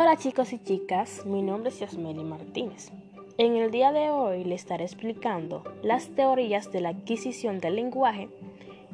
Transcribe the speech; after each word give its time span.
Hola 0.00 0.16
chicos 0.16 0.52
y 0.52 0.60
chicas, 0.60 1.26
mi 1.26 1.42
nombre 1.42 1.70
es 1.70 1.80
Yasmeli 1.80 2.22
Martínez. 2.22 2.92
En 3.36 3.56
el 3.56 3.72
día 3.72 3.90
de 3.90 4.10
hoy 4.10 4.44
les 4.44 4.60
estaré 4.60 4.84
explicando 4.84 5.64
las 5.82 6.10
teorías 6.10 6.70
de 6.70 6.80
la 6.80 6.90
adquisición 6.90 7.58
del 7.58 7.74
lenguaje 7.74 8.28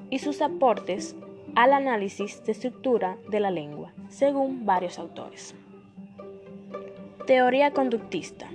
y 0.09 0.21
sus 0.21 0.41
aportes 0.41 1.15
al 1.57 1.75
análisis 1.75 2.43
de 2.45 2.53
estructura 2.53 3.19
de 3.29 3.39
la 3.39 3.51
lengua, 3.51 3.93
según 4.09 4.65
varios 4.65 4.99
autores. 4.99 5.55
Teoría 7.27 7.73
conductista. 7.73 8.49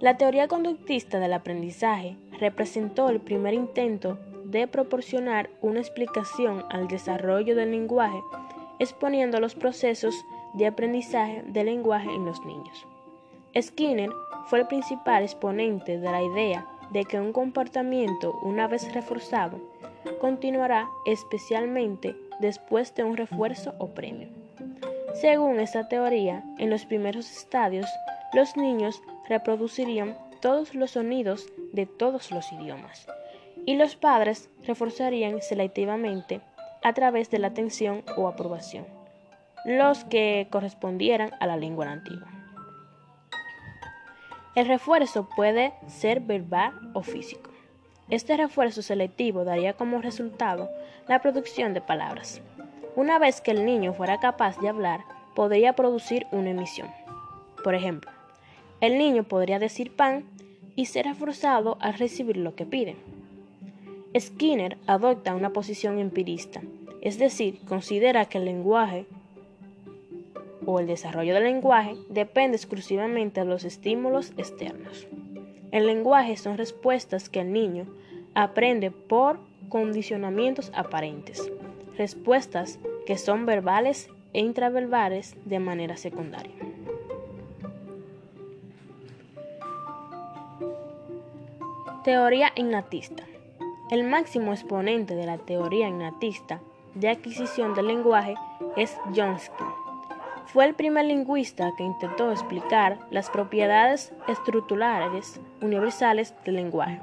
La 0.00 0.16
teoría 0.16 0.48
conductista 0.48 1.20
del 1.20 1.34
aprendizaje 1.34 2.16
representó 2.40 3.08
el 3.08 3.20
primer 3.20 3.54
intento 3.54 4.18
de 4.46 4.66
proporcionar 4.66 5.48
una 5.62 5.78
explicación 5.78 6.64
al 6.70 6.88
desarrollo 6.88 7.54
del 7.54 7.70
lenguaje 7.70 8.20
exponiendo 8.78 9.40
los 9.40 9.54
procesos 9.54 10.14
de 10.54 10.66
aprendizaje 10.66 11.42
del 11.46 11.66
lenguaje 11.66 12.12
en 12.12 12.24
los 12.24 12.44
niños. 12.44 12.86
Skinner 13.60 14.10
fue 14.46 14.60
el 14.60 14.66
principal 14.66 15.22
exponente 15.22 15.98
de 15.98 16.10
la 16.10 16.22
idea 16.22 16.66
de 16.90 17.04
que 17.04 17.20
un 17.20 17.32
comportamiento, 17.32 18.32
una 18.42 18.66
vez 18.66 18.92
reforzado, 18.92 19.58
continuará 20.20 20.88
especialmente 21.06 22.16
después 22.40 22.94
de 22.94 23.04
un 23.04 23.16
refuerzo 23.16 23.74
o 23.78 23.88
premio. 23.88 24.28
Según 25.14 25.60
esta 25.60 25.88
teoría, 25.88 26.44
en 26.58 26.70
los 26.70 26.84
primeros 26.86 27.30
estadios, 27.30 27.86
los 28.32 28.56
niños 28.56 29.00
reproducirían 29.28 30.18
todos 30.40 30.74
los 30.74 30.92
sonidos 30.92 31.48
de 31.72 31.86
todos 31.86 32.30
los 32.30 32.52
idiomas 32.52 33.06
y 33.64 33.76
los 33.76 33.96
padres 33.96 34.50
reforzarían 34.66 35.40
selectivamente 35.40 36.40
a 36.82 36.92
través 36.92 37.30
de 37.30 37.38
la 37.38 37.48
atención 37.48 38.02
o 38.16 38.28
aprobación, 38.28 38.84
los 39.64 40.04
que 40.04 40.48
correspondieran 40.50 41.32
a 41.40 41.46
la 41.46 41.56
lengua 41.56 41.86
nativa. 41.86 42.26
El 44.54 44.68
refuerzo 44.68 45.28
puede 45.34 45.72
ser 45.88 46.20
verbal 46.20 46.72
o 46.92 47.02
físico. 47.02 47.50
Este 48.10 48.36
refuerzo 48.36 48.82
selectivo 48.82 49.44
daría 49.44 49.72
como 49.72 50.00
resultado 50.00 50.70
la 51.08 51.20
producción 51.20 51.74
de 51.74 51.80
palabras. 51.80 52.40
Una 52.94 53.18
vez 53.18 53.40
que 53.40 53.50
el 53.50 53.64
niño 53.64 53.94
fuera 53.94 54.20
capaz 54.20 54.60
de 54.60 54.68
hablar, 54.68 55.00
podría 55.34 55.72
producir 55.72 56.26
una 56.30 56.50
emisión. 56.50 56.88
Por 57.64 57.74
ejemplo, 57.74 58.10
el 58.80 58.98
niño 58.98 59.24
podría 59.24 59.58
decir 59.58 59.96
pan 59.96 60.24
y 60.76 60.86
ser 60.86 61.06
reforzado 61.06 61.78
al 61.80 61.94
recibir 61.94 62.36
lo 62.36 62.54
que 62.54 62.66
pide. 62.66 62.96
Skinner 64.16 64.78
adopta 64.86 65.34
una 65.34 65.50
posición 65.50 65.98
empirista, 65.98 66.60
es 67.00 67.18
decir, 67.18 67.60
considera 67.66 68.26
que 68.26 68.38
el 68.38 68.44
lenguaje 68.44 69.06
o 70.66 70.80
el 70.80 70.86
desarrollo 70.86 71.34
del 71.34 71.44
lenguaje 71.44 71.96
depende 72.08 72.56
exclusivamente 72.56 73.40
de 73.40 73.46
los 73.46 73.64
estímulos 73.64 74.32
externos. 74.36 75.06
El 75.70 75.86
lenguaje 75.86 76.36
son 76.36 76.56
respuestas 76.56 77.28
que 77.28 77.40
el 77.40 77.52
niño 77.52 77.86
aprende 78.34 78.90
por 78.90 79.38
condicionamientos 79.68 80.70
aparentes, 80.74 81.50
respuestas 81.96 82.78
que 83.06 83.18
son 83.18 83.46
verbales 83.46 84.08
e 84.32 84.40
intraverbales 84.40 85.36
de 85.44 85.58
manera 85.58 85.96
secundaria. 85.96 86.54
Teoría 92.04 92.52
innatista. 92.54 93.24
El 93.90 94.04
máximo 94.04 94.52
exponente 94.52 95.14
de 95.14 95.26
la 95.26 95.38
teoría 95.38 95.88
innatista 95.88 96.60
de 96.94 97.08
adquisición 97.08 97.74
del 97.74 97.86
lenguaje 97.86 98.34
es 98.76 98.96
Jonsky. 99.14 99.83
Fue 100.46 100.64
el 100.64 100.74
primer 100.74 101.06
lingüista 101.06 101.72
que 101.76 101.82
intentó 101.82 102.30
explicar 102.30 102.98
las 103.10 103.30
propiedades 103.30 104.12
estructurales 104.28 105.40
universales 105.60 106.34
del 106.44 106.56
lenguaje, 106.56 107.00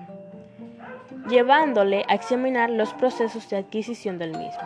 llevándole 1.30 2.06
a 2.08 2.16
examinar 2.16 2.70
los 2.70 2.94
procesos 2.94 3.50
de 3.50 3.58
adquisición 3.58 4.18
del 4.18 4.32
mismo. 4.32 4.62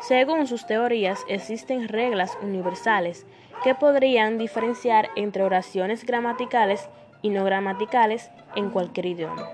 Según 0.00 0.46
sus 0.46 0.66
teorías, 0.66 1.20
existen 1.28 1.88
reglas 1.88 2.36
universales 2.42 3.26
que 3.64 3.74
podrían 3.74 4.38
diferenciar 4.38 5.08
entre 5.16 5.42
oraciones 5.42 6.04
gramaticales 6.04 6.88
y 7.22 7.30
no 7.30 7.44
gramaticales 7.44 8.30
en 8.54 8.70
cualquier 8.70 9.06
idioma. 9.06 9.48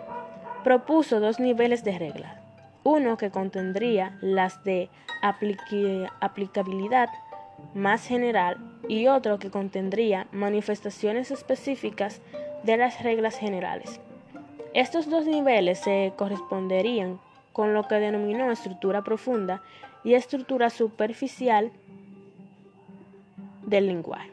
Propuso 0.62 1.18
dos 1.20 1.40
niveles 1.40 1.82
de 1.82 1.98
reglas 1.98 2.46
uno 2.86 3.16
que 3.16 3.30
contendría 3.32 4.16
las 4.20 4.62
de 4.62 4.88
aplicabilidad 5.20 7.08
más 7.74 8.06
general 8.06 8.56
y 8.88 9.06
otro 9.06 9.38
que 9.38 9.50
contendría 9.50 10.26
manifestaciones 10.32 11.30
específicas 11.30 12.20
de 12.62 12.76
las 12.76 13.02
reglas 13.02 13.38
generales. 13.38 14.00
Estos 14.74 15.08
dos 15.08 15.26
niveles 15.26 15.78
se 15.80 16.12
corresponderían 16.16 17.18
con 17.52 17.74
lo 17.74 17.88
que 17.88 17.96
denominó 17.96 18.50
estructura 18.50 19.02
profunda 19.02 19.62
y 20.04 20.14
estructura 20.14 20.70
superficial 20.70 21.70
del 23.64 23.86
lenguaje. 23.86 24.30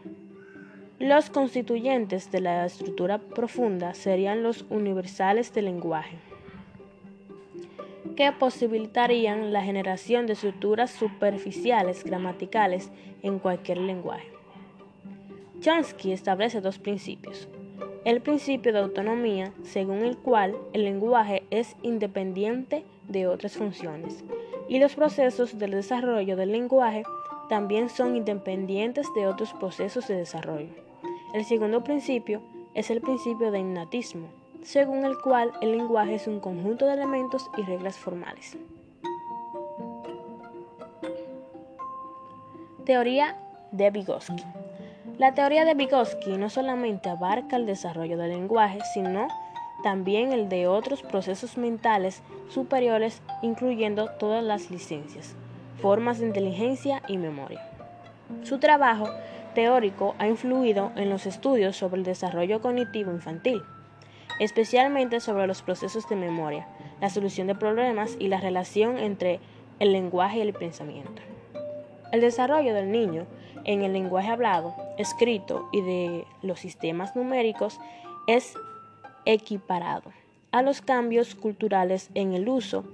Los 1.00 1.30
constituyentes 1.30 2.32
de 2.32 2.42
la 2.42 2.66
estructura 2.66 3.18
profunda 3.18 3.94
serían 3.94 4.44
los 4.44 4.66
universales 4.70 5.54
del 5.54 5.66
lenguaje 5.66 6.18
que 8.16 8.32
posibilitarían 8.32 9.54
la 9.54 9.64
generación 9.64 10.28
de 10.28 10.34
estructuras 10.34 10.92
superficiales 10.92 12.04
gramaticales 12.04 12.92
en 13.22 13.40
cualquier 13.40 13.80
lenguaje. 13.80 14.28
Chomsky 15.60 16.12
establece 16.12 16.62
dos 16.62 16.78
principios. 16.80 17.48
El 18.06 18.22
principio 18.22 18.74
de 18.74 18.80
autonomía, 18.80 19.54
según 19.64 20.00
el 20.00 20.18
cual 20.18 20.58
el 20.74 20.84
lenguaje 20.84 21.44
es 21.52 21.78
independiente 21.84 22.84
de 23.08 23.28
otras 23.28 23.54
funciones, 23.54 24.24
y 24.68 24.80
los 24.80 24.96
procesos 24.96 25.58
del 25.58 25.72
desarrollo 25.72 26.36
del 26.36 26.52
lenguaje 26.52 27.04
también 27.48 27.90
son 27.90 28.16
independientes 28.16 29.08
de 29.16 29.28
otros 29.28 29.54
procesos 29.54 30.08
de 30.08 30.16
desarrollo. 30.16 30.74
El 31.34 31.46
segundo 31.46 31.84
principio 31.84 32.42
es 32.74 32.90
el 32.90 33.02
principio 33.02 33.52
de 33.52 33.60
innatismo, 33.60 34.28
según 34.64 35.06
el 35.06 35.18
cual 35.20 35.52
el 35.62 35.78
lenguaje 35.78 36.16
es 36.16 36.28
un 36.28 36.40
conjunto 36.40 36.86
de 36.86 36.94
elementos 36.94 37.50
y 37.58 37.64
reglas 37.64 37.98
formales. 37.98 38.58
Teoría 42.86 43.38
de 43.72 43.92
Vygotsky. 43.92 44.44
La 45.18 45.34
teoría 45.34 45.64
de 45.66 45.74
Vygotsky 45.74 46.38
no 46.38 46.50
solamente 46.50 47.10
abarca 47.10 47.56
el 47.56 47.66
desarrollo 47.66 48.18
del 48.18 48.32
lenguaje, 48.32 48.80
sino 48.94 49.28
también 49.84 50.32
el 50.32 50.50
de 50.50 50.68
otros 50.68 51.02
procesos 51.02 51.58
mentales 51.58 52.24
superiores, 52.50 53.22
incluyendo 53.42 54.10
todas 54.12 54.44
las 54.44 54.72
licencias, 54.72 55.36
formas 55.82 56.20
de 56.20 56.28
inteligencia 56.28 57.02
y 57.08 57.18
memoria. 57.18 57.62
Su 58.44 58.60
trabajo 58.60 59.10
teórico 59.54 60.16
ha 60.20 60.28
influido 60.28 60.92
en 60.96 61.10
los 61.10 61.26
estudios 61.26 61.76
sobre 61.76 61.98
el 61.98 62.04
desarrollo 62.04 62.62
cognitivo 62.62 63.12
infantil 63.12 63.62
especialmente 64.40 65.20
sobre 65.20 65.48
los 65.48 65.62
procesos 65.62 66.08
de 66.10 66.16
memoria, 66.16 66.68
la 67.02 67.10
solución 67.10 67.48
de 67.48 67.56
problemas 67.56 68.16
y 68.20 68.28
la 68.28 68.40
relación 68.40 68.98
entre 68.98 69.40
el 69.80 69.92
lenguaje 69.92 70.40
y 70.40 70.42
el 70.42 70.54
pensamiento. 70.54 71.22
El 72.12 72.22
desarrollo 72.22 72.74
del 72.74 72.92
niño 72.92 73.26
en 73.66 73.82
el 73.82 73.94
lenguaje 73.94 74.30
hablado, 74.30 74.76
escrito 74.98 75.68
y 75.72 75.82
de 75.82 76.26
los 76.42 76.60
sistemas 76.60 77.16
numéricos 77.16 77.80
es 78.28 78.56
equiparado 79.26 80.12
a 80.52 80.62
los 80.62 80.82
cambios 80.82 81.34
culturales 81.36 82.10
en 82.14 82.34
el 82.34 82.48
uso 82.48 82.86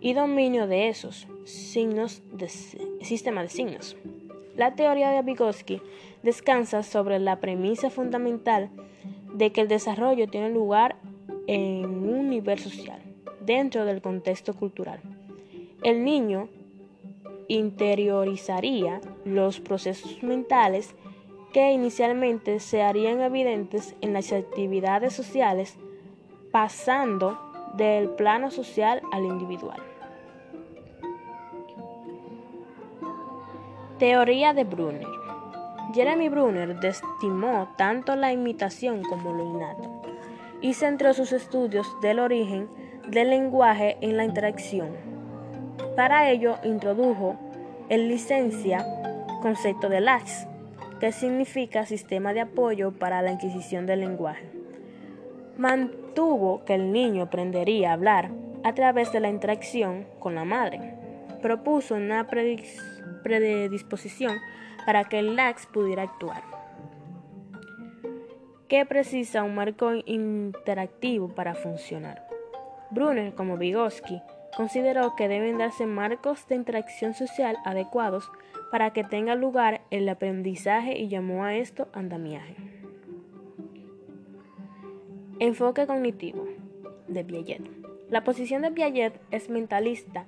y 0.00 0.14
dominio 0.14 0.66
de 0.66 0.88
esos 0.88 1.26
signos 1.44 2.22
de 2.32 2.48
sistema 2.48 3.42
de 3.42 3.48
signos. 3.48 3.96
La 4.56 4.74
teoría 4.74 5.10
de 5.10 5.22
Vygotsky 5.22 5.80
descansa 6.22 6.82
sobre 6.82 7.18
la 7.20 7.38
premisa 7.38 7.90
fundamental 7.90 8.70
de 9.32 9.52
que 9.52 9.60
el 9.60 9.68
desarrollo 9.68 10.28
tiene 10.28 10.50
lugar 10.50 10.96
en 11.46 11.86
un 11.86 12.30
nivel 12.30 12.58
social, 12.58 13.00
dentro 13.40 13.84
del 13.84 14.02
contexto 14.02 14.54
cultural. 14.54 15.00
El 15.82 16.04
niño 16.04 16.48
interiorizaría 17.48 19.00
los 19.24 19.60
procesos 19.60 20.22
mentales 20.22 20.94
que 21.52 21.72
inicialmente 21.72 22.60
se 22.60 22.82
harían 22.82 23.20
evidentes 23.20 23.94
en 24.00 24.12
las 24.12 24.32
actividades 24.32 25.14
sociales, 25.14 25.76
pasando 26.52 27.38
del 27.74 28.10
plano 28.10 28.50
social 28.50 29.00
al 29.12 29.24
individual. 29.24 29.80
Teoría 33.98 34.52
de 34.54 34.64
Brunner. 34.64 35.17
Jeremy 35.94 36.28
Brunner 36.28 36.78
destimó 36.80 37.68
tanto 37.76 38.14
la 38.14 38.32
imitación 38.32 39.02
como 39.02 39.32
lo 39.32 39.44
innato 39.44 40.02
y 40.60 40.74
centró 40.74 41.14
sus 41.14 41.32
estudios 41.32 41.86
del 42.02 42.18
origen 42.18 42.68
del 43.08 43.30
lenguaje 43.30 43.96
en 44.00 44.16
la 44.16 44.24
interacción. 44.24 44.90
Para 45.96 46.30
ello 46.30 46.58
introdujo 46.62 47.36
en 47.88 48.08
licencia 48.08 48.84
concepto 49.40 49.88
de 49.88 50.00
Lax, 50.00 50.46
que 51.00 51.12
significa 51.12 51.86
sistema 51.86 52.34
de 52.34 52.40
apoyo 52.40 52.92
para 52.92 53.22
la 53.22 53.30
adquisición 53.30 53.86
del 53.86 54.00
lenguaje. 54.00 54.50
Mantuvo 55.56 56.64
que 56.64 56.74
el 56.74 56.92
niño 56.92 57.24
aprendería 57.24 57.90
a 57.90 57.94
hablar 57.94 58.30
a 58.64 58.74
través 58.74 59.12
de 59.12 59.20
la 59.20 59.28
interacción 59.28 60.06
con 60.18 60.34
la 60.34 60.44
madre. 60.44 60.94
Propuso 61.40 61.94
una 61.94 62.26
predisposición 62.26 64.38
para 64.88 65.04
que 65.04 65.18
el 65.18 65.36
LAX 65.36 65.66
pudiera 65.66 66.04
actuar. 66.04 66.42
¿Qué 68.68 68.86
precisa 68.86 69.42
un 69.42 69.54
marco 69.54 69.92
interactivo 70.06 71.28
para 71.28 71.54
funcionar? 71.54 72.26
Brunner, 72.90 73.34
como 73.34 73.58
Vygotsky, 73.58 74.22
consideró 74.56 75.14
que 75.14 75.28
deben 75.28 75.58
darse 75.58 75.84
marcos 75.84 76.48
de 76.48 76.54
interacción 76.54 77.12
social 77.12 77.58
adecuados 77.66 78.30
para 78.70 78.94
que 78.94 79.04
tenga 79.04 79.34
lugar 79.34 79.82
el 79.90 80.08
aprendizaje 80.08 80.96
y 80.96 81.08
llamó 81.08 81.44
a 81.44 81.54
esto 81.54 81.88
andamiaje. 81.92 82.56
Enfoque 85.38 85.86
cognitivo 85.86 86.46
de 87.08 87.24
Piaget. 87.24 87.68
La 88.08 88.24
posición 88.24 88.62
de 88.62 88.70
Piaget 88.70 89.20
es 89.32 89.50
mentalista 89.50 90.24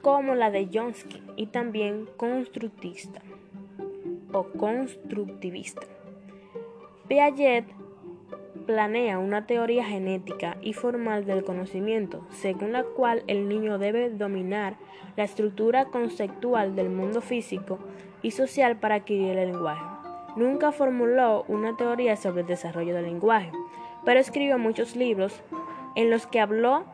como 0.00 0.34
la 0.34 0.50
de 0.50 0.70
Jonsky 0.72 1.22
y 1.36 1.48
también 1.48 2.08
constructivista 2.16 3.20
o 4.34 4.44
constructivista. 4.44 5.86
Piaget 7.08 7.64
planea 8.66 9.18
una 9.18 9.46
teoría 9.46 9.84
genética 9.84 10.56
y 10.60 10.72
formal 10.72 11.24
del 11.24 11.44
conocimiento, 11.44 12.26
según 12.30 12.72
la 12.72 12.82
cual 12.82 13.22
el 13.26 13.48
niño 13.48 13.78
debe 13.78 14.10
dominar 14.10 14.76
la 15.16 15.24
estructura 15.24 15.86
conceptual 15.86 16.74
del 16.74 16.90
mundo 16.90 17.20
físico 17.20 17.78
y 18.22 18.32
social 18.32 18.76
para 18.76 18.96
adquirir 18.96 19.38
el 19.38 19.52
lenguaje. 19.52 19.84
Nunca 20.36 20.72
formuló 20.72 21.44
una 21.46 21.76
teoría 21.76 22.16
sobre 22.16 22.40
el 22.40 22.48
desarrollo 22.48 22.94
del 22.94 23.04
lenguaje, 23.04 23.52
pero 24.04 24.18
escribió 24.18 24.58
muchos 24.58 24.96
libros 24.96 25.42
en 25.94 26.10
los 26.10 26.26
que 26.26 26.40
habló 26.40 26.84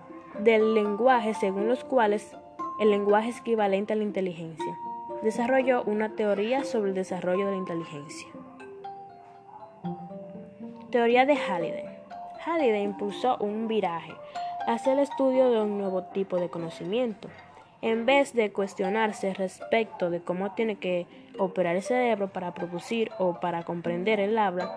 del 0.40 0.74
lenguaje 0.74 1.34
según 1.34 1.68
los 1.68 1.84
cuales 1.84 2.36
el 2.80 2.90
lenguaje 2.90 3.30
es 3.30 3.38
equivalente 3.40 3.92
a 3.92 3.96
la 3.96 4.04
inteligencia. 4.04 4.78
Desarrolló 5.22 5.82
una 5.82 6.16
teoría 6.16 6.64
sobre 6.64 6.90
el 6.90 6.94
desarrollo 6.94 7.44
de 7.44 7.52
la 7.52 7.58
inteligencia. 7.58 8.28
Teoría 10.90 11.26
de 11.26 11.36
Halliday. 11.36 11.84
Halliday 12.46 12.82
impulsó 12.82 13.36
un 13.36 13.68
viraje 13.68 14.14
hacia 14.66 14.94
el 14.94 14.98
estudio 15.00 15.50
de 15.50 15.60
un 15.60 15.76
nuevo 15.76 16.04
tipo 16.04 16.38
de 16.38 16.48
conocimiento. 16.48 17.28
En 17.82 18.06
vez 18.06 18.32
de 18.32 18.50
cuestionarse 18.50 19.34
respecto 19.34 20.08
de 20.08 20.22
cómo 20.22 20.52
tiene 20.52 20.76
que 20.76 21.06
operar 21.38 21.76
el 21.76 21.82
cerebro 21.82 22.32
para 22.32 22.54
producir 22.54 23.10
o 23.18 23.40
para 23.40 23.62
comprender 23.64 24.20
el 24.20 24.38
habla, 24.38 24.70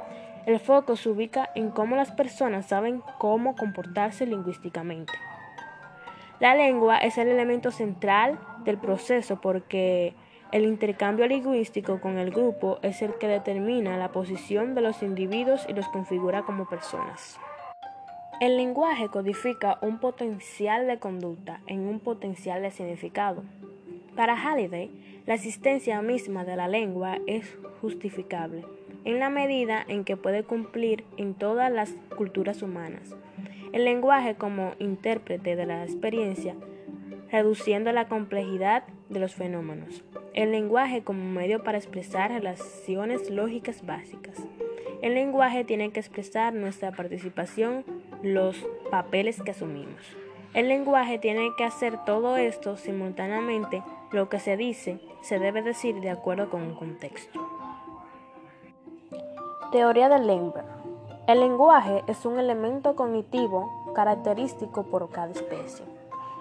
el 0.45 0.59
foco 0.59 0.97
se 0.97 1.09
ubica 1.09 1.49
en 1.55 1.69
cómo 1.69 1.95
las 1.95 2.11
personas 2.11 2.67
saben 2.67 3.01
cómo 3.17 3.55
comportarse 3.55 4.25
lingüísticamente. 4.25 5.13
La 6.41 6.53
lengua 6.53 6.97
es 6.97 7.17
el 7.17 7.29
elemento 7.29 7.71
central 7.71 8.37
del 8.65 8.77
proceso 8.77 9.39
porque 9.39 10.13
el 10.53 10.65
intercambio 10.65 11.27
lingüístico 11.27 11.99
con 11.99 12.19
el 12.19 12.29
grupo 12.29 12.77
es 12.83 13.01
el 13.01 13.15
que 13.15 13.27
determina 13.27 13.97
la 13.97 14.11
posición 14.11 14.75
de 14.75 14.81
los 14.81 15.01
individuos 15.01 15.65
y 15.67 15.73
los 15.73 15.87
configura 15.87 16.43
como 16.43 16.69
personas. 16.69 17.39
El 18.39 18.57
lenguaje 18.57 19.07
codifica 19.07 19.79
un 19.81 19.97
potencial 19.97 20.85
de 20.85 20.99
conducta 20.99 21.61
en 21.65 21.87
un 21.87 21.99
potencial 21.99 22.61
de 22.61 22.69
significado. 22.69 23.43
Para 24.15 24.35
Halliday, 24.35 24.91
la 25.25 25.33
existencia 25.33 25.99
misma 26.03 26.45
de 26.45 26.55
la 26.55 26.67
lengua 26.67 27.17
es 27.25 27.57
justificable 27.81 28.63
en 29.05 29.17
la 29.17 29.31
medida 29.31 29.83
en 29.87 30.03
que 30.03 30.17
puede 30.17 30.43
cumplir 30.43 31.03
en 31.17 31.33
todas 31.33 31.71
las 31.71 31.95
culturas 32.15 32.61
humanas. 32.61 33.15
El 33.71 33.85
lenguaje 33.85 34.35
como 34.35 34.73
intérprete 34.77 35.55
de 35.55 35.65
la 35.65 35.83
experiencia, 35.83 36.53
reduciendo 37.31 37.91
la 37.91 38.07
complejidad 38.07 38.83
de 39.09 39.19
los 39.19 39.33
fenómenos 39.33 40.03
el 40.33 40.51
lenguaje 40.51 41.03
como 41.03 41.23
medio 41.25 41.63
para 41.63 41.77
expresar 41.77 42.31
relaciones 42.31 43.29
lógicas 43.29 43.85
básicas. 43.85 44.35
El 45.01 45.13
lenguaje 45.13 45.63
tiene 45.63 45.91
que 45.91 45.99
expresar 45.99 46.53
nuestra 46.53 46.91
participación, 46.91 47.85
los 48.23 48.57
papeles 48.89 49.41
que 49.41 49.51
asumimos. 49.51 50.01
El 50.55 50.69
lenguaje 50.69 51.19
tiene 51.19 51.51
que 51.57 51.63
hacer 51.63 52.03
todo 52.05 52.37
esto 52.37 52.77
simultáneamente. 52.77 53.83
Lo 54.11 54.29
que 54.29 54.39
se 54.39 54.57
dice 54.57 54.99
se 55.21 55.39
debe 55.39 55.61
decir 55.61 55.99
de 56.01 56.09
acuerdo 56.09 56.49
con 56.49 56.63
un 56.63 56.75
contexto. 56.75 57.39
Teoría 59.71 60.09
del 60.09 60.27
Lemberg. 60.27 60.65
El 61.27 61.39
lenguaje 61.39 62.03
es 62.07 62.25
un 62.25 62.39
elemento 62.39 62.95
cognitivo 62.95 63.93
característico 63.95 64.83
por 64.83 65.09
cada 65.11 65.31
especie. 65.31 65.85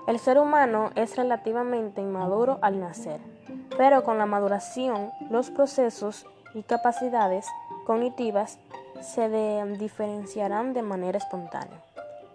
El 0.06 0.18
ser 0.18 0.38
humano 0.38 0.90
es 0.94 1.16
relativamente 1.16 2.00
inmaduro 2.00 2.58
al 2.62 2.80
nacer 2.80 3.31
pero 3.76 4.04
con 4.04 4.18
la 4.18 4.26
maduración 4.26 5.10
los 5.30 5.50
procesos 5.50 6.26
y 6.54 6.62
capacidades 6.62 7.46
cognitivas 7.86 8.58
se 9.00 9.28
diferenciarán 9.78 10.72
de 10.72 10.82
manera 10.82 11.18
espontánea. 11.18 11.82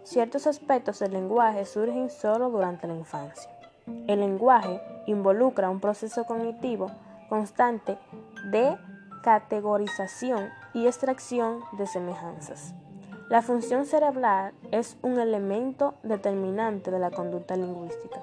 Ciertos 0.04 0.46
aspectos 0.46 0.98
del 0.98 1.12
lenguaje 1.12 1.64
surgen 1.64 2.10
solo 2.10 2.50
durante 2.50 2.86
la 2.86 2.94
infancia. 2.94 3.50
El 4.06 4.20
lenguaje 4.20 4.80
involucra 5.06 5.70
un 5.70 5.80
proceso 5.80 6.24
cognitivo 6.24 6.90
constante 7.28 7.98
de 8.50 8.76
categorización 9.22 10.48
y 10.74 10.86
extracción 10.86 11.60
de 11.72 11.86
semejanzas. 11.86 12.74
La 13.28 13.42
función 13.42 13.84
cerebral 13.84 14.54
es 14.70 14.96
un 15.02 15.18
elemento 15.18 15.94
determinante 16.02 16.90
de 16.90 16.98
la 16.98 17.10
conducta 17.10 17.56
lingüística. 17.56 18.20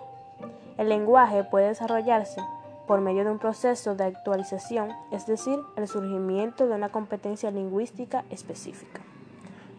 El 0.77 0.89
lenguaje 0.89 1.43
puede 1.43 1.67
desarrollarse 1.67 2.41
por 2.87 3.01
medio 3.01 3.23
de 3.23 3.31
un 3.31 3.39
proceso 3.39 3.95
de 3.95 4.03
actualización, 4.05 4.89
es 5.11 5.25
decir, 5.25 5.59
el 5.75 5.87
surgimiento 5.87 6.67
de 6.67 6.75
una 6.75 6.89
competencia 6.89 7.51
lingüística 7.51 8.25
específica. 8.29 9.01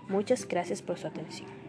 Muchas 0.09 0.47
gracias 0.47 0.83
por 0.83 0.99
su 0.99 1.07
atención. 1.07 1.66